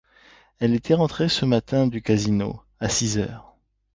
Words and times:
Elle 0.57 0.73
était 0.73 0.95
rentrée 0.95 1.29
ce 1.29 1.45
matin 1.45 1.85
du 1.85 2.01
casino 2.01 2.59
à 2.79 2.89
six 2.89 3.19
heures. 3.19 3.55